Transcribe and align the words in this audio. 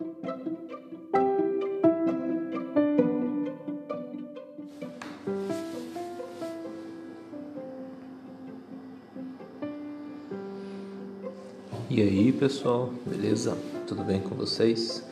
E 0.00 0.04
aí 12.00 12.32
pessoal, 12.32 12.92
beleza? 13.04 13.58
Tudo 13.88 14.04
bem 14.04 14.20
com 14.20 14.36
vocês? 14.36 15.04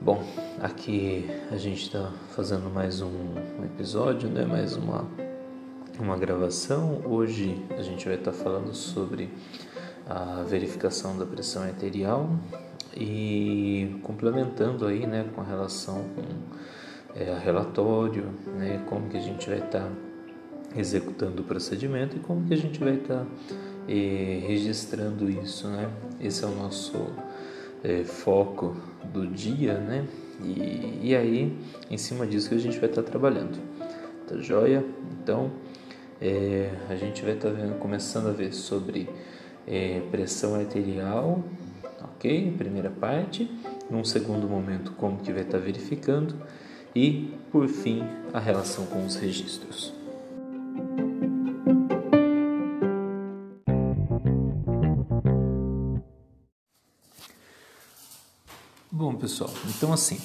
Bom, 0.00 0.20
aqui 0.60 1.30
a 1.52 1.56
gente 1.56 1.84
está 1.84 2.12
fazendo 2.34 2.68
mais 2.68 3.00
um 3.00 3.34
episódio, 3.64 4.28
né? 4.28 4.44
Mais 4.44 4.74
uma, 4.74 5.08
uma 6.00 6.18
gravação. 6.18 7.02
Hoje 7.04 7.64
a 7.78 7.82
gente 7.82 8.04
vai 8.04 8.16
estar 8.16 8.32
tá 8.32 8.36
falando 8.36 8.74
sobre 8.74 9.30
a 10.08 10.42
verificação 10.42 11.16
da 11.16 11.24
pressão 11.24 11.62
arterial 11.62 12.28
e 12.96 13.98
complementando 14.02 14.86
aí, 14.86 15.06
né, 15.06 15.26
com 15.34 15.42
relação 15.42 16.02
com 16.14 16.22
é, 17.16 17.38
relatório, 17.42 18.26
né? 18.58 18.82
Como 18.86 19.08
que 19.08 19.16
a 19.16 19.20
gente 19.20 19.48
vai 19.48 19.58
estar 19.58 19.80
tá 19.80 19.90
executando 20.76 21.42
o 21.42 21.44
procedimento 21.44 22.16
e 22.16 22.20
como 22.20 22.46
que 22.46 22.52
a 22.52 22.56
gente 22.56 22.78
vai 22.78 22.94
estar 22.94 23.20
tá 23.20 23.26
e 23.88 24.44
registrando 24.46 25.30
isso, 25.30 25.68
né? 25.68 25.88
Esse 26.20 26.44
é 26.44 26.46
o 26.46 26.54
nosso 26.54 27.06
é, 27.82 28.04
foco 28.04 28.76
do 29.12 29.26
dia, 29.26 29.74
né? 29.78 30.06
E, 30.42 31.00
e 31.02 31.16
aí, 31.16 31.56
em 31.90 31.96
cima 31.96 32.26
disso 32.26 32.50
que 32.50 32.54
a 32.54 32.58
gente 32.58 32.78
vai 32.78 32.88
estar 32.90 33.02
tá 33.02 33.10
trabalhando, 33.10 33.58
tá 34.28 34.36
joia? 34.36 34.84
Então, 35.22 35.50
é, 36.20 36.72
a 36.90 36.96
gente 36.96 37.22
vai 37.22 37.34
estar 37.34 37.50
tá 37.50 37.68
começando 37.78 38.28
a 38.28 38.32
ver 38.32 38.52
sobre 38.52 39.08
é, 39.66 40.02
pressão 40.10 40.54
arterial, 40.54 41.42
ok? 42.16 42.54
Primeira 42.56 42.90
parte. 42.90 43.48
Num 43.88 44.04
segundo 44.04 44.48
momento, 44.48 44.92
como 44.92 45.18
que 45.18 45.32
vai 45.32 45.42
estar 45.42 45.58
tá 45.58 45.64
verificando 45.64 46.34
e, 46.94 47.32
por 47.52 47.68
fim, 47.68 48.02
a 48.32 48.40
relação 48.40 48.86
com 48.86 49.04
os 49.04 49.16
registros. 49.16 49.92
Bom, 58.90 59.14
pessoal, 59.14 59.50
então 59.68 59.92
assim, 59.92 60.18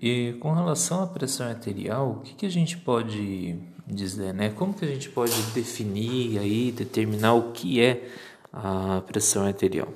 e 0.00 0.34
com 0.40 0.52
relação 0.52 1.02
à 1.02 1.06
pressão 1.06 1.46
arterial, 1.46 2.12
o 2.12 2.20
que, 2.20 2.34
que 2.34 2.46
a 2.46 2.50
gente 2.50 2.78
pode 2.78 3.58
dizer, 3.86 4.32
né? 4.32 4.48
Como 4.48 4.72
que 4.72 4.84
a 4.84 4.88
gente 4.88 5.10
pode 5.10 5.34
definir 5.54 6.38
aí, 6.38 6.72
determinar 6.72 7.34
o 7.34 7.52
que 7.52 7.82
é 7.82 8.08
a 8.50 9.02
pressão 9.06 9.44
arterial? 9.44 9.88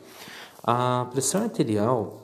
A 0.63 1.09
pressão 1.11 1.43
arterial, 1.43 2.21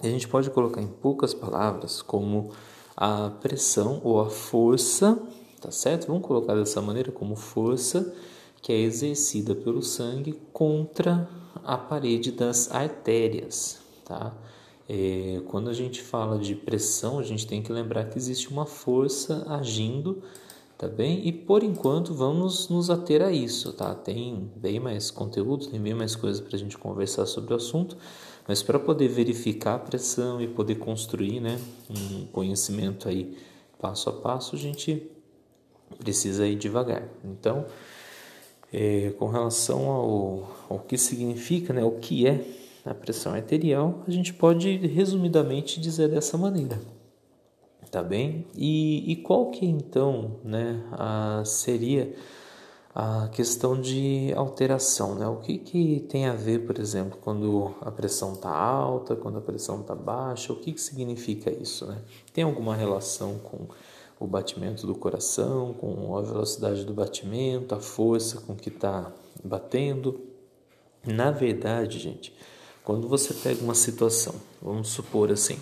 a 0.00 0.06
gente 0.08 0.26
pode 0.26 0.50
colocar 0.50 0.82
em 0.82 0.88
poucas 0.88 1.32
palavras 1.32 2.02
como 2.02 2.50
a 2.96 3.30
pressão 3.30 4.00
ou 4.02 4.20
a 4.20 4.28
força, 4.28 5.16
tá 5.60 5.70
certo? 5.70 6.08
Vamos 6.08 6.26
colocar 6.26 6.56
dessa 6.56 6.82
maneira 6.82 7.12
como 7.12 7.36
força 7.36 8.12
que 8.60 8.72
é 8.72 8.80
exercida 8.80 9.54
pelo 9.54 9.82
sangue 9.82 10.40
contra 10.52 11.28
a 11.62 11.78
parede 11.78 12.32
das 12.32 12.72
artérias, 12.72 13.78
tá? 14.04 14.32
É, 14.88 15.40
quando 15.46 15.70
a 15.70 15.72
gente 15.72 16.02
fala 16.02 16.38
de 16.38 16.54
pressão, 16.54 17.18
a 17.18 17.22
gente 17.22 17.46
tem 17.46 17.62
que 17.62 17.72
lembrar 17.72 18.04
que 18.06 18.18
existe 18.18 18.50
uma 18.50 18.66
força 18.66 19.46
agindo, 19.48 20.22
tá 20.84 20.88
bem? 20.88 21.26
E 21.26 21.32
por 21.32 21.62
enquanto 21.62 22.12
vamos 22.12 22.68
nos 22.68 22.90
ater 22.90 23.22
a 23.22 23.32
isso, 23.32 23.72
tá? 23.72 23.94
Tem 23.94 24.50
bem 24.54 24.78
mais 24.78 25.10
conteúdo, 25.10 25.66
tem 25.66 25.80
bem 25.80 25.94
mais 25.94 26.14
coisas 26.14 26.40
para 26.40 26.56
a 26.56 26.58
gente 26.58 26.76
conversar 26.76 27.24
sobre 27.24 27.54
o 27.54 27.56
assunto, 27.56 27.96
mas 28.46 28.62
para 28.62 28.78
poder 28.78 29.08
verificar 29.08 29.76
a 29.76 29.78
pressão 29.78 30.42
e 30.42 30.46
poder 30.46 30.74
construir, 30.74 31.40
né, 31.40 31.58
um 31.88 32.26
conhecimento 32.26 33.08
aí 33.08 33.34
passo 33.80 34.10
a 34.10 34.12
passo, 34.12 34.56
a 34.56 34.58
gente 34.58 35.10
precisa 35.98 36.46
ir 36.46 36.56
devagar. 36.56 37.08
Então, 37.24 37.64
é, 38.70 39.14
com 39.18 39.28
relação 39.28 39.88
ao, 39.88 40.56
ao 40.68 40.78
que 40.80 40.98
significa, 40.98 41.72
né, 41.72 41.82
o 41.82 41.92
que 41.92 42.26
é 42.26 42.44
a 42.84 42.92
pressão 42.92 43.32
arterial, 43.32 44.02
a 44.06 44.10
gente 44.10 44.34
pode 44.34 44.76
resumidamente 44.86 45.80
dizer 45.80 46.08
dessa 46.08 46.36
maneira. 46.36 46.78
Tá 47.94 48.02
bem? 48.02 48.44
E, 48.56 49.12
e 49.12 49.14
qual 49.14 49.52
que 49.52 49.64
então 49.64 50.40
né, 50.42 50.82
a, 50.90 51.44
seria 51.44 52.12
a 52.92 53.28
questão 53.28 53.80
de 53.80 54.32
alteração? 54.34 55.14
Né? 55.14 55.28
O 55.28 55.36
que, 55.36 55.58
que 55.58 56.00
tem 56.08 56.26
a 56.26 56.32
ver, 56.32 56.66
por 56.66 56.80
exemplo, 56.80 57.16
quando 57.22 57.72
a 57.80 57.92
pressão 57.92 58.32
está 58.32 58.50
alta, 58.50 59.14
quando 59.14 59.38
a 59.38 59.40
pressão 59.40 59.80
está 59.80 59.94
baixa? 59.94 60.52
O 60.52 60.56
que, 60.56 60.72
que 60.72 60.80
significa 60.80 61.52
isso? 61.52 61.86
Né? 61.86 62.02
Tem 62.32 62.42
alguma 62.42 62.74
relação 62.74 63.38
com 63.38 63.68
o 64.18 64.26
batimento 64.26 64.88
do 64.88 64.96
coração, 64.96 65.72
com 65.74 66.16
a 66.16 66.20
velocidade 66.20 66.84
do 66.84 66.92
batimento, 66.92 67.76
a 67.76 67.78
força 67.78 68.40
com 68.40 68.56
que 68.56 68.70
está 68.70 69.12
batendo? 69.44 70.20
Na 71.06 71.30
verdade, 71.30 72.00
gente, 72.00 72.34
quando 72.82 73.06
você 73.06 73.32
pega 73.34 73.62
uma 73.62 73.76
situação, 73.76 74.34
vamos 74.60 74.88
supor 74.88 75.30
assim, 75.30 75.60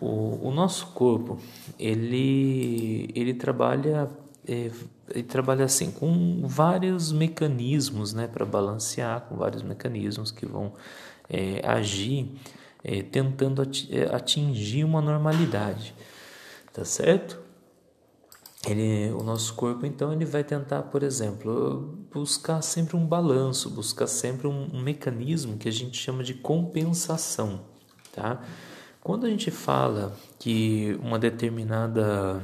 o, 0.00 0.48
o 0.48 0.50
nosso 0.50 0.88
corpo 0.88 1.38
ele 1.78 3.10
ele 3.14 3.34
trabalha 3.34 4.08
é, 4.46 4.70
ele 5.10 5.24
trabalha 5.24 5.64
assim 5.64 5.90
com 5.90 6.42
vários 6.46 7.12
mecanismos, 7.12 8.12
né, 8.12 8.26
para 8.26 8.44
balancear, 8.44 9.22
com 9.22 9.36
vários 9.36 9.62
mecanismos 9.62 10.30
que 10.30 10.46
vão 10.46 10.72
é, 11.28 11.60
agir 11.66 12.30
é, 12.84 13.02
tentando 13.02 13.62
é, 13.90 14.14
atingir 14.14 14.84
uma 14.84 15.00
normalidade, 15.00 15.94
tá 16.72 16.84
certo? 16.84 17.48
ele, 18.66 19.10
o 19.12 19.22
nosso 19.22 19.54
corpo 19.54 19.86
então 19.86 20.12
ele 20.12 20.24
vai 20.24 20.42
tentar, 20.42 20.82
por 20.82 21.02
exemplo, 21.02 21.98
buscar 22.12 22.62
sempre 22.62 22.96
um 22.96 23.06
balanço, 23.06 23.70
buscar 23.70 24.06
sempre 24.06 24.46
um, 24.46 24.68
um 24.72 24.82
mecanismo 24.82 25.56
que 25.56 25.68
a 25.68 25.72
gente 25.72 25.96
chama 25.96 26.24
de 26.24 26.34
compensação, 26.34 27.60
tá? 28.12 28.42
Quando 29.08 29.24
a 29.24 29.30
gente 29.30 29.50
fala 29.50 30.14
que 30.38 30.94
uma 31.02 31.18
determinada 31.18 32.42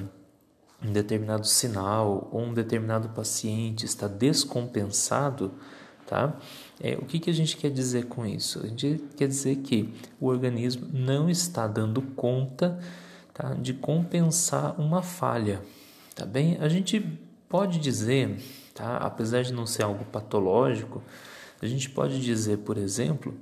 um 0.82 0.90
determinado 0.90 1.46
sinal 1.46 2.26
ou 2.32 2.40
um 2.40 2.54
determinado 2.54 3.10
paciente 3.10 3.84
está 3.84 4.08
descompensado, 4.08 5.52
tá? 6.06 6.34
É, 6.80 6.94
o 6.94 7.04
que, 7.04 7.20
que 7.20 7.28
a 7.28 7.34
gente 7.34 7.58
quer 7.58 7.70
dizer 7.70 8.06
com 8.06 8.24
isso? 8.24 8.60
A 8.60 8.66
gente 8.66 9.04
quer 9.14 9.28
dizer 9.28 9.56
que 9.56 9.92
o 10.18 10.26
organismo 10.26 10.88
não 10.90 11.28
está 11.28 11.66
dando 11.66 12.00
conta 12.00 12.80
tá, 13.34 13.52
de 13.52 13.74
compensar 13.74 14.80
uma 14.80 15.02
falha, 15.02 15.60
Tá 16.14 16.24
bem? 16.24 16.56
A 16.62 16.68
gente 16.70 16.98
pode 17.46 17.78
dizer, 17.78 18.42
tá? 18.72 18.96
apesar 18.96 19.42
de 19.42 19.52
não 19.52 19.66
ser 19.66 19.82
algo 19.82 20.06
patológico, 20.06 21.02
a 21.60 21.66
gente 21.66 21.90
pode 21.90 22.22
dizer, 22.22 22.60
por 22.60 22.78
exemplo, 22.78 23.34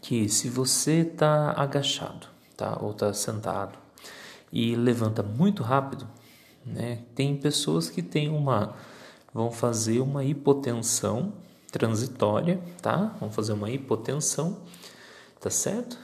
que 0.00 0.28
se 0.28 0.48
você 0.48 1.00
está 1.00 1.52
agachado, 1.52 2.26
tá? 2.56 2.78
Ou 2.80 2.90
está 2.90 3.12
sentado 3.12 3.78
e 4.52 4.74
levanta 4.74 5.22
muito 5.22 5.62
rápido, 5.62 6.06
né? 6.64 7.00
Tem 7.14 7.36
pessoas 7.36 7.90
que 7.90 8.02
têm 8.02 8.28
uma, 8.28 8.74
vão 9.32 9.50
fazer 9.50 10.00
uma 10.00 10.24
hipotensão 10.24 11.32
transitória, 11.70 12.60
tá? 12.80 13.16
Vão 13.20 13.30
fazer 13.30 13.52
uma 13.52 13.70
hipotensão, 13.70 14.58
tá 15.40 15.50
certo? 15.50 15.98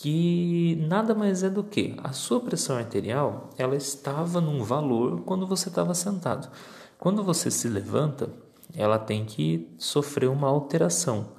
que 0.00 0.76
nada 0.88 1.14
mais 1.14 1.42
é 1.42 1.50
do 1.50 1.62
que 1.62 1.94
a 2.02 2.10
sua 2.10 2.40
pressão 2.40 2.78
arterial, 2.78 3.50
ela 3.58 3.76
estava 3.76 4.40
num 4.40 4.64
valor 4.64 5.20
quando 5.26 5.46
você 5.46 5.68
estava 5.68 5.92
sentado. 5.92 6.50
Quando 6.98 7.22
você 7.22 7.50
se 7.50 7.68
levanta, 7.68 8.30
ela 8.74 8.98
tem 8.98 9.26
que 9.26 9.68
sofrer 9.76 10.30
uma 10.30 10.48
alteração. 10.48 11.32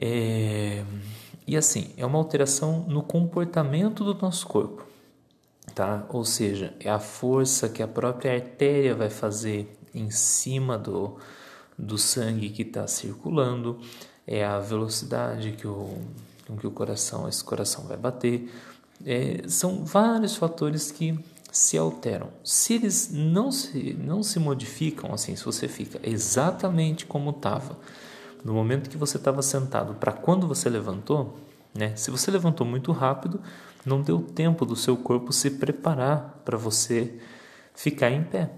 É... 0.00 0.84
E 1.46 1.56
assim, 1.56 1.92
é 1.96 2.04
uma 2.04 2.18
alteração 2.18 2.84
no 2.88 3.02
comportamento 3.02 4.04
do 4.04 4.14
nosso 4.14 4.46
corpo, 4.46 4.84
tá? 5.74 6.04
Ou 6.08 6.24
seja, 6.24 6.74
é 6.80 6.90
a 6.90 6.98
força 6.98 7.68
que 7.68 7.82
a 7.82 7.88
própria 7.88 8.34
artéria 8.34 8.94
vai 8.94 9.10
fazer 9.10 9.78
em 9.94 10.10
cima 10.10 10.76
do, 10.76 11.16
do 11.78 11.96
sangue 11.96 12.50
que 12.50 12.62
está 12.62 12.86
circulando, 12.88 13.78
é 14.26 14.44
a 14.44 14.58
velocidade 14.58 15.52
que 15.52 15.68
o 15.68 15.96
com 16.46 16.56
que 16.56 16.66
o 16.66 16.70
coração, 16.70 17.28
esse 17.28 17.42
coração 17.42 17.84
vai 17.84 17.96
bater. 17.96 18.50
É, 19.04 19.42
são 19.48 19.84
vários 19.84 20.36
fatores 20.36 20.90
que 20.90 21.18
se 21.50 21.76
alteram. 21.76 22.28
Se 22.44 22.74
eles 22.74 23.10
não 23.12 23.50
se, 23.50 23.94
não 23.94 24.22
se 24.22 24.38
modificam, 24.38 25.12
assim, 25.12 25.34
se 25.34 25.44
você 25.44 25.68
fica 25.68 25.98
exatamente 26.02 27.04
como 27.04 27.30
estava 27.30 27.76
no 28.46 28.54
momento 28.54 28.88
que 28.88 28.96
você 28.96 29.16
estava 29.16 29.42
sentado 29.42 29.94
para 29.94 30.12
quando 30.12 30.46
você 30.46 30.70
levantou, 30.70 31.36
né? 31.74 31.96
Se 31.96 32.12
você 32.12 32.30
levantou 32.30 32.64
muito 32.64 32.92
rápido, 32.92 33.40
não 33.84 34.00
deu 34.00 34.20
tempo 34.20 34.64
do 34.64 34.76
seu 34.76 34.96
corpo 34.96 35.32
se 35.32 35.50
preparar 35.50 36.40
para 36.44 36.56
você 36.56 37.18
ficar 37.74 38.08
em 38.08 38.22
pé. 38.22 38.52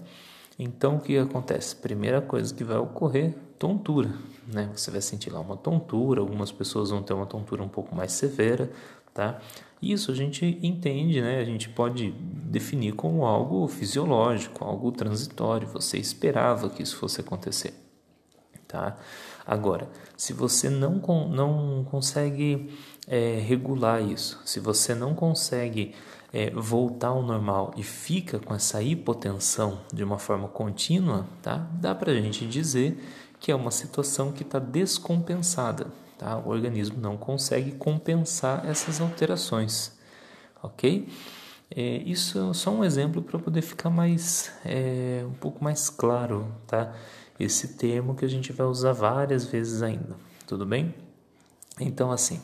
Então 0.59 0.97
o 0.97 0.99
que 0.99 1.17
acontece? 1.17 1.75
Primeira 1.75 2.21
coisa 2.21 2.53
que 2.53 2.63
vai 2.63 2.77
ocorrer, 2.77 3.35
tontura, 3.57 4.13
né? 4.47 4.69
Você 4.75 4.91
vai 4.91 5.01
sentir 5.01 5.31
lá 5.31 5.39
uma 5.39 5.57
tontura, 5.57 6.21
algumas 6.21 6.51
pessoas 6.51 6.91
vão 6.91 7.01
ter 7.01 7.13
uma 7.13 7.25
tontura 7.25 7.63
um 7.63 7.67
pouco 7.67 7.95
mais 7.95 8.11
severa, 8.11 8.71
tá? 9.11 9.39
Isso 9.81 10.11
a 10.11 10.15
gente 10.15 10.59
entende, 10.61 11.19
né? 11.19 11.39
A 11.39 11.45
gente 11.45 11.67
pode 11.67 12.11
definir 12.11 12.93
como 12.93 13.25
algo 13.25 13.67
fisiológico, 13.67 14.63
algo 14.63 14.91
transitório. 14.91 15.67
Você 15.69 15.97
esperava 15.97 16.69
que 16.69 16.83
isso 16.83 16.95
fosse 16.95 17.21
acontecer, 17.21 17.73
tá? 18.69 18.95
Agora, 19.45 19.89
se 20.15 20.31
você 20.31 20.69
não, 20.69 21.01
não 21.27 21.83
consegue 21.91 22.73
é, 23.05 23.37
regular 23.45 24.01
isso, 24.01 24.39
se 24.45 24.61
você 24.61 24.95
não 24.95 25.13
consegue 25.13 25.93
é, 26.31 26.49
voltar 26.51 27.09
ao 27.09 27.21
normal 27.21 27.73
e 27.75 27.83
fica 27.83 28.39
com 28.39 28.55
essa 28.55 28.81
hipotensão 28.81 29.81
de 29.91 30.05
uma 30.05 30.17
forma 30.17 30.47
contínua, 30.47 31.25
tá? 31.41 31.67
Dá 31.73 31.93
para 31.93 32.13
a 32.13 32.15
gente 32.15 32.47
dizer 32.47 32.97
que 33.39 33.51
é 33.51 33.55
uma 33.55 33.71
situação 33.71 34.31
que 34.31 34.43
está 34.43 34.59
descompensada, 34.59 35.87
Tá? 36.19 36.37
O 36.37 36.49
organismo 36.49 36.99
não 36.99 37.15
consegue 37.15 37.71
compensar 37.71 38.67
essas 38.69 38.99
alterações, 38.99 39.97
ok? 40.61 41.07
É, 41.73 41.81
isso 41.99 42.49
é 42.51 42.53
só 42.53 42.71
um 42.71 42.83
exemplo 42.83 43.21
para 43.21 43.39
poder 43.39 43.61
ficar 43.61 43.89
mais 43.89 44.51
é, 44.65 45.23
um 45.25 45.33
pouco 45.35 45.63
mais 45.63 45.89
claro, 45.89 46.53
tá? 46.67 46.93
Esse 47.39 47.69
termo 47.69 48.15
que 48.15 48.25
a 48.25 48.27
gente 48.27 48.51
vai 48.51 48.67
usar 48.67 48.93
várias 48.93 49.45
vezes 49.45 49.81
ainda, 49.81 50.15
tudo 50.45 50.65
bem? 50.65 50.93
Então 51.79 52.11
assim, 52.11 52.41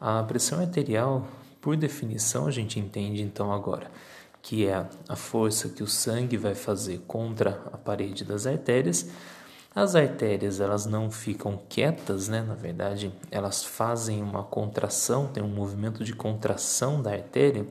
a 0.00 0.22
pressão 0.22 0.60
arterial, 0.60 1.26
por 1.60 1.76
definição, 1.76 2.46
a 2.46 2.50
gente 2.50 2.78
entende 2.78 3.22
então 3.22 3.52
agora 3.52 3.90
que 4.40 4.66
é 4.66 4.86
a 5.08 5.16
força 5.16 5.68
que 5.68 5.82
o 5.82 5.86
sangue 5.86 6.36
vai 6.36 6.54
fazer 6.54 7.02
contra 7.06 7.60
a 7.72 7.76
parede 7.76 8.24
das 8.24 8.46
artérias 8.46 9.10
as 9.74 9.94
artérias 9.94 10.58
elas 10.58 10.86
não 10.86 11.08
ficam 11.08 11.60
quietas, 11.68 12.26
né? 12.26 12.42
Na 12.42 12.54
verdade, 12.54 13.12
elas 13.30 13.62
fazem 13.62 14.20
uma 14.20 14.42
contração, 14.42 15.28
tem 15.28 15.40
um 15.40 15.48
movimento 15.48 16.02
de 16.02 16.12
contração 16.12 17.00
da 17.00 17.12
artéria. 17.12 17.64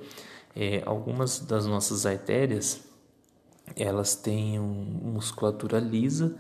É, 0.56 0.82
algumas 0.86 1.40
das 1.40 1.66
nossas 1.66 2.06
artérias 2.06 2.80
elas 3.76 4.16
têm 4.16 4.60
uma 4.60 5.12
musculatura 5.12 5.80
lisa, 5.80 6.36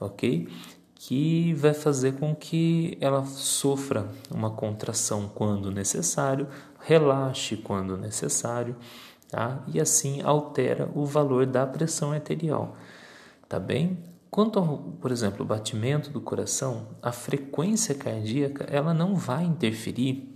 ok? 0.00 0.48
Que 0.94 1.54
vai 1.54 1.74
fazer 1.74 2.14
com 2.14 2.34
que 2.34 2.96
ela 3.00 3.24
sofra 3.24 4.08
uma 4.30 4.50
contração 4.50 5.28
quando 5.34 5.70
necessário, 5.70 6.48
relaxe 6.80 7.56
quando 7.56 7.96
necessário, 7.96 8.76
tá? 9.28 9.62
E 9.68 9.80
assim 9.80 10.20
altera 10.22 10.90
o 10.94 11.04
valor 11.04 11.46
da 11.46 11.66
pressão 11.66 12.12
arterial, 12.12 12.76
tá 13.48 13.58
bem? 13.58 13.98
Quanto 14.30 14.58
ao, 14.58 14.78
por 15.00 15.10
exemplo, 15.10 15.44
o 15.44 15.48
batimento 15.48 16.10
do 16.10 16.20
coração, 16.20 16.88
a 17.00 17.10
frequência 17.10 17.94
cardíaca 17.94 18.64
ela 18.64 18.92
não 18.92 19.14
vai 19.14 19.44
interferir 19.44 20.35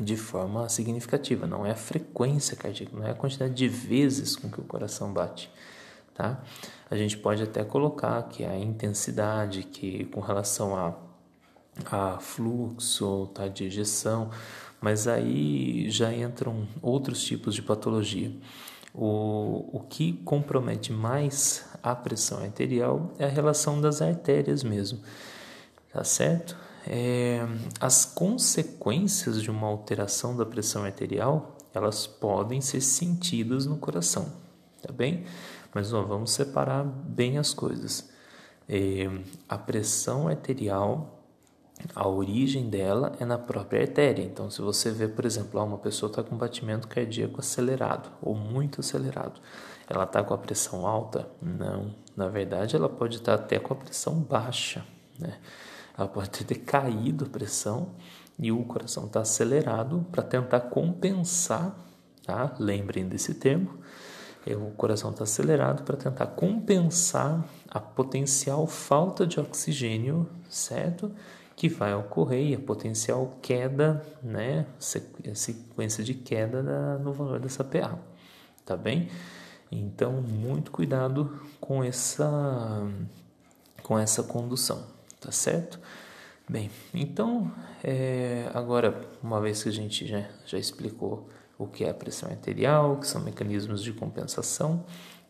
de 0.00 0.16
forma 0.16 0.68
significativa, 0.68 1.46
não 1.46 1.64
é 1.64 1.72
a 1.72 1.76
frequência 1.76 2.56
cardíaca, 2.56 2.96
não 2.96 3.06
é 3.06 3.10
a 3.10 3.14
quantidade 3.14 3.54
de 3.54 3.68
vezes 3.68 4.36
com 4.36 4.50
que 4.50 4.60
o 4.60 4.64
coração 4.64 5.12
bate, 5.12 5.50
tá? 6.14 6.42
A 6.90 6.96
gente 6.96 7.16
pode 7.16 7.42
até 7.42 7.64
colocar 7.64 8.22
que 8.24 8.44
a 8.44 8.56
intensidade 8.56 9.62
que 9.64 10.04
com 10.06 10.20
relação 10.20 10.76
a, 10.76 10.94
a 11.90 12.18
fluxo, 12.18 13.26
tá, 13.34 13.48
de 13.48 13.64
ejeção, 13.64 14.30
mas 14.80 15.08
aí 15.08 15.90
já 15.90 16.12
entram 16.12 16.68
outros 16.82 17.24
tipos 17.24 17.54
de 17.54 17.62
patologia. 17.62 18.32
O, 18.94 19.68
o 19.72 19.80
que 19.80 20.14
compromete 20.24 20.92
mais 20.92 21.66
a 21.82 21.94
pressão 21.94 22.42
arterial 22.42 23.12
é 23.18 23.26
a 23.26 23.28
relação 23.28 23.80
das 23.80 24.00
artérias 24.00 24.62
mesmo, 24.62 25.00
tá 25.92 26.02
certo? 26.02 26.65
É, 26.86 27.40
as 27.80 28.04
consequências 28.04 29.42
de 29.42 29.50
uma 29.50 29.66
alteração 29.66 30.36
da 30.36 30.46
pressão 30.46 30.84
arterial 30.84 31.56
elas 31.74 32.06
podem 32.06 32.60
ser 32.60 32.80
sentidas 32.80 33.66
no 33.66 33.76
coração, 33.76 34.32
tá 34.80 34.90
bem? 34.90 35.26
Mas 35.74 35.90
vamos 35.90 36.30
separar 36.30 36.84
bem 36.84 37.36
as 37.36 37.52
coisas. 37.52 38.08
É, 38.66 39.10
a 39.46 39.58
pressão 39.58 40.26
arterial 40.26 41.16
a 41.94 42.08
origem 42.08 42.68
dela 42.68 43.12
é 43.20 43.24
na 43.24 43.38
própria 43.38 43.82
artéria. 43.82 44.22
Então, 44.22 44.50
se 44.50 44.62
você 44.62 44.90
vê, 44.90 45.06
por 45.06 45.24
exemplo, 45.24 45.62
uma 45.62 45.78
pessoa 45.78 46.10
está 46.10 46.22
com 46.22 46.36
batimento 46.36 46.88
cardíaco 46.88 47.40
acelerado 47.40 48.10
ou 48.22 48.34
muito 48.34 48.80
acelerado, 48.80 49.40
ela 49.88 50.04
está 50.04 50.22
com 50.24 50.34
a 50.34 50.38
pressão 50.38 50.86
alta? 50.86 51.28
Não. 51.40 51.94
Na 52.16 52.28
verdade, 52.28 52.74
ela 52.74 52.88
pode 52.88 53.16
estar 53.16 53.36
tá 53.36 53.44
até 53.44 53.58
com 53.58 53.74
a 53.74 53.76
pressão 53.76 54.14
baixa. 54.14 54.84
Né? 55.18 55.38
Ela 55.96 56.08
pode 56.08 56.30
ter 56.30 56.54
caído 56.56 57.24
a 57.24 57.28
pressão 57.28 57.94
e 58.38 58.52
o 58.52 58.62
coração 58.64 59.06
está 59.06 59.20
acelerado 59.20 60.06
para 60.10 60.22
tentar 60.22 60.60
compensar. 60.60 61.74
Tá? 62.24 62.54
Lembrem 62.58 63.08
desse 63.08 63.34
termo. 63.34 63.78
É, 64.46 64.54
o 64.54 64.70
coração 64.72 65.10
está 65.10 65.24
acelerado 65.24 65.82
para 65.82 65.96
tentar 65.96 66.26
compensar 66.26 67.44
a 67.68 67.80
potencial 67.80 68.66
falta 68.66 69.26
de 69.26 69.40
oxigênio, 69.40 70.28
certo? 70.48 71.10
que 71.56 71.70
vai 71.70 71.94
ocorrer 71.94 72.50
e 72.50 72.54
a 72.54 72.58
potencial 72.58 73.38
queda, 73.40 74.04
né, 74.22 74.66
sequência 74.78 76.04
de 76.04 76.12
queda 76.12 76.62
da, 76.62 76.98
no 76.98 77.14
valor 77.14 77.40
dessa 77.40 77.64
PA, 77.64 77.98
tá 78.64 78.76
bem? 78.76 79.08
Então, 79.72 80.12
muito 80.20 80.70
cuidado 80.70 81.40
com 81.58 81.82
essa 81.82 82.86
com 83.82 83.98
essa 83.98 84.22
condução, 84.22 84.84
tá 85.26 85.32
certo? 85.32 85.80
Bem, 86.48 86.70
então, 86.94 87.52
é, 87.82 88.48
agora, 88.54 89.10
uma 89.20 89.40
vez 89.40 89.64
que 89.64 89.68
a 89.68 89.72
gente 89.72 90.06
já, 90.06 90.24
já 90.46 90.56
explicou 90.56 91.28
o 91.58 91.66
que 91.66 91.82
é 91.82 91.90
a 91.90 91.94
pressão 91.94 92.30
arterial, 92.30 92.98
que 92.98 93.08
são 93.08 93.20
mecanismos 93.20 93.82
de 93.82 93.92
compensação, 93.92 94.84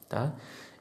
tá? 0.07 0.35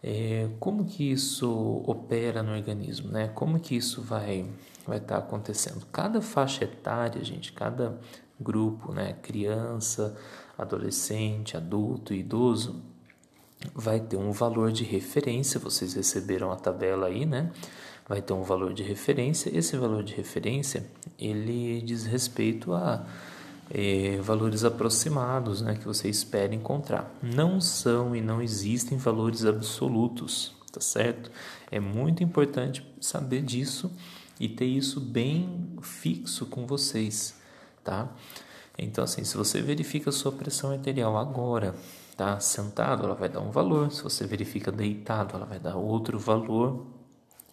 É, 0.04 0.50
como 0.60 0.84
que 0.84 1.10
isso 1.10 1.82
opera 1.88 2.44
no 2.44 2.52
organismo, 2.52 3.10
né? 3.10 3.30
Como 3.30 3.58
que 3.58 3.78
isso 3.78 4.02
vai 4.02 4.46
vai 4.86 4.98
estar 4.98 5.22
tá 5.22 5.26
acontecendo? 5.26 5.86
Cada 5.92 6.22
faixa 6.22 6.66
etária, 6.66 7.24
gente, 7.24 7.54
cada 7.54 7.98
grupo, 8.40 8.92
né? 8.92 9.14
Criança, 9.22 10.18
adolescente, 10.58 11.56
adulto, 11.56 12.14
idoso, 12.14 12.84
vai 13.74 14.02
ter 14.02 14.18
um 14.18 14.32
valor 14.32 14.72
de 14.74 14.84
referência. 14.84 15.60
Vocês 15.60 15.94
receberam 15.94 16.52
a 16.52 16.58
tabela 16.58 17.08
aí, 17.08 17.26
né? 17.26 17.52
Vai 18.07 18.22
ter 18.22 18.34
um 18.34 18.44
valor 18.44 18.74
de 18.74 18.84
referência. 18.84 19.56
Esse 19.56 19.75
valor 19.78 20.04
de 20.04 20.13
referência 20.13 20.86
ele 21.18 21.81
diz 21.81 22.06
respeito 22.06 22.74
a 22.74 23.06
é, 23.69 24.18
valores 24.22 24.63
aproximados 24.63 25.62
né, 25.62 25.75
que 25.75 25.86
você 25.86 26.08
espera 26.10 26.53
encontrar. 26.53 27.12
Não 27.22 27.60
são 27.60 28.15
e 28.15 28.22
não 28.22 28.41
existem 28.41 28.98
valores 28.98 29.46
absolutos, 29.46 30.53
tá 30.72 30.80
certo? 30.80 31.32
É 31.72 31.80
muito 31.80 32.24
importante 32.24 32.86
saber 33.00 33.41
disso 33.41 33.91
e 34.39 34.48
ter 34.48 34.65
isso 34.65 35.00
bem 35.00 35.70
fixo 35.82 36.46
com 36.46 36.65
vocês, 36.65 37.36
tá? 37.84 38.10
Então, 38.77 39.03
assim, 39.03 39.24
se 39.24 39.38
você 39.38 39.62
verifica 39.62 40.10
a 40.10 40.13
sua 40.13 40.32
pressão 40.32 40.72
arterial 40.72 41.18
agora, 41.18 41.74
tá? 42.18 42.39
Sentado, 42.39 43.06
ela 43.06 43.15
vai 43.15 43.30
dar 43.30 43.39
um 43.39 43.50
valor. 43.50 43.89
Se 43.91 44.03
você 44.03 44.27
verifica 44.27 44.72
deitado, 44.72 45.36
ela 45.36 45.46
vai 45.46 45.60
dar 45.60 45.77
outro 45.77 46.20
valor. 46.20 46.86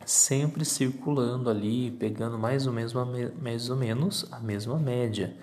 Sempre 0.05 0.65
circulando 0.65 1.49
ali, 1.49 1.91
pegando 1.91 2.39
mais 2.39 2.67
ou 2.67 2.73
menos, 2.73 2.93
mais 3.41 3.71
ou 3.71 3.77
menos 3.77 4.27
a 4.31 4.41
mesma 4.41 4.79
média. 4.79 5.37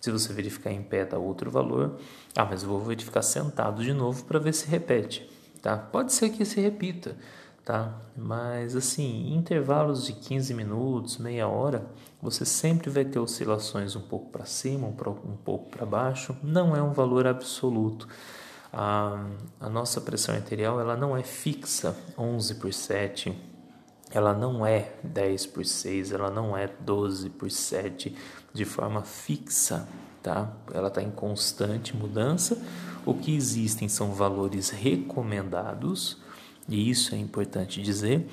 Se 0.00 0.10
você 0.10 0.32
verificar 0.32 0.72
em 0.72 0.82
pé, 0.82 1.04
dá 1.04 1.16
outro 1.16 1.48
valor. 1.50 1.96
Ah, 2.36 2.44
mas 2.44 2.62
eu 2.62 2.68
vou 2.68 2.80
verificar 2.80 3.22
sentado 3.22 3.84
de 3.84 3.92
novo 3.92 4.24
para 4.24 4.38
ver 4.38 4.52
se 4.52 4.66
repete, 4.66 5.30
tá? 5.62 5.76
Pode 5.76 6.12
ser 6.12 6.30
que 6.30 6.44
se 6.44 6.60
repita, 6.60 7.16
tá? 7.64 8.00
Mas 8.16 8.74
assim, 8.74 9.32
intervalos 9.32 10.06
de 10.06 10.12
15 10.14 10.54
minutos, 10.54 11.18
meia 11.18 11.46
hora, 11.46 11.86
você 12.20 12.44
sempre 12.44 12.90
vai 12.90 13.04
ter 13.04 13.20
oscilações 13.20 13.94
um 13.94 14.00
pouco 14.00 14.30
para 14.30 14.44
cima, 14.44 14.88
um 14.88 15.36
pouco 15.36 15.70
para 15.70 15.86
baixo. 15.86 16.36
Não 16.42 16.74
é 16.74 16.82
um 16.82 16.92
valor 16.92 17.26
absoluto. 17.26 18.08
A, 18.72 19.24
a 19.60 19.68
nossa 19.68 20.00
pressão 20.00 20.34
arterial 20.34 20.80
ela 20.80 20.96
não 20.96 21.16
é 21.16 21.22
fixa, 21.22 21.96
11 22.18 22.54
por 22.56 22.72
7, 22.72 23.51
ela 24.12 24.34
não 24.34 24.64
é 24.64 24.92
10 25.02 25.46
por 25.46 25.64
6, 25.64 26.12
ela 26.12 26.30
não 26.30 26.56
é 26.56 26.68
12 26.80 27.30
por 27.30 27.50
7, 27.50 28.14
de 28.52 28.64
forma 28.64 29.02
fixa, 29.02 29.88
tá? 30.22 30.52
Ela 30.72 30.88
está 30.88 31.02
em 31.02 31.10
constante 31.10 31.96
mudança. 31.96 32.62
O 33.06 33.14
que 33.14 33.34
existem 33.34 33.88
são 33.88 34.12
valores 34.12 34.70
recomendados, 34.70 36.18
e 36.68 36.90
isso 36.90 37.14
é 37.14 37.18
importante 37.18 37.82
dizer, 37.82 38.28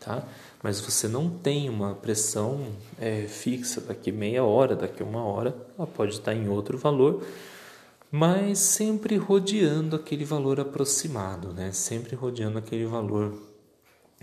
tá? 0.00 0.24
Mas 0.62 0.80
você 0.80 1.08
não 1.08 1.30
tem 1.30 1.70
uma 1.70 1.94
pressão 1.94 2.66
é, 2.98 3.26
fixa 3.26 3.80
daqui 3.80 4.12
meia 4.12 4.44
hora, 4.44 4.76
daqui 4.76 5.02
uma 5.02 5.24
hora, 5.24 5.56
ela 5.78 5.86
pode 5.86 6.14
estar 6.14 6.34
em 6.34 6.48
outro 6.48 6.76
valor, 6.76 7.24
mas 8.10 8.58
sempre 8.58 9.16
rodeando 9.16 9.94
aquele 9.94 10.24
valor 10.24 10.58
aproximado, 10.58 11.54
né? 11.54 11.70
Sempre 11.72 12.16
rodeando 12.16 12.58
aquele 12.58 12.84
valor 12.84 13.49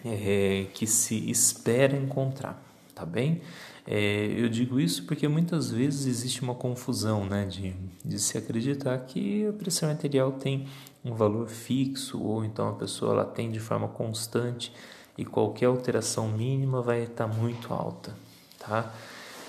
é, 0.05 0.65
que 0.73 0.85
se 0.85 1.29
espera 1.29 1.95
encontrar, 1.95 2.61
tá 2.93 3.05
bem? 3.05 3.41
É, 3.85 4.25
eu 4.37 4.49
digo 4.49 4.79
isso 4.79 5.05
porque 5.05 5.27
muitas 5.29 5.71
vezes 5.71 6.05
existe 6.05 6.41
uma 6.41 6.53
confusão, 6.53 7.25
né, 7.25 7.45
de, 7.45 7.73
de 8.03 8.19
se 8.19 8.37
acreditar 8.37 8.97
que 8.99 9.47
a 9.47 9.53
pressão 9.53 9.89
arterial 9.89 10.33
tem 10.33 10.67
um 11.05 11.13
valor 11.13 11.47
fixo 11.47 12.21
ou 12.21 12.43
então 12.43 12.67
a 12.67 12.73
pessoa 12.73 13.13
ela 13.13 13.25
tem 13.25 13.49
de 13.49 13.61
forma 13.61 13.87
constante 13.87 14.73
e 15.17 15.23
qualquer 15.23 15.67
alteração 15.67 16.27
mínima 16.27 16.81
vai 16.81 17.03
estar 17.03 17.27
muito 17.27 17.73
alta, 17.73 18.13
tá? 18.59 18.93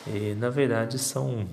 E, 0.06 0.34
na 0.36 0.48
verdade 0.48 0.98
são, 0.98 1.46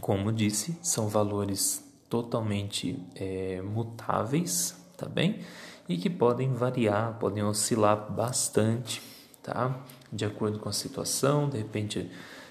como 0.00 0.32
disse, 0.32 0.76
são 0.82 1.08
valores 1.08 1.84
totalmente 2.10 2.98
é, 3.14 3.62
mutáveis, 3.62 4.76
tá 4.96 5.08
bem? 5.08 5.40
E 5.88 5.96
que 5.96 6.08
podem 6.08 6.52
variar, 6.52 7.18
podem 7.18 7.42
oscilar 7.42 8.10
bastante, 8.10 9.02
tá? 9.42 9.78
De 10.12 10.24
acordo 10.24 10.58
com 10.58 10.68
a 10.68 10.72
situação, 10.72 11.48
de 11.48 11.58
repente 11.58 12.10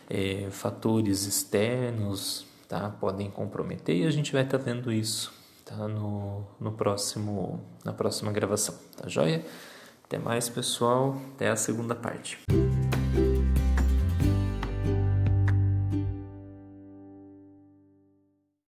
é, 0.09 0.47
fatores 0.51 1.25
externos, 1.25 2.45
tá? 2.67 2.89
Podem 2.89 3.31
comprometer 3.31 3.95
e 3.95 4.05
a 4.05 4.11
gente 4.11 4.31
vai 4.31 4.43
estar 4.43 4.59
tá 4.59 4.63
vendo 4.63 4.91
isso, 4.91 5.33
tá? 5.65 5.87
No, 5.87 6.45
no 6.59 6.71
próximo, 6.73 7.59
na 7.83 7.93
próxima 7.93 8.31
gravação, 8.31 8.75
tá 8.95 9.09
joia? 9.09 9.43
Até 10.03 10.19
mais, 10.19 10.47
pessoal. 10.47 11.17
Até 11.33 11.49
a 11.49 11.55
segunda 11.55 11.95
parte. 11.95 12.37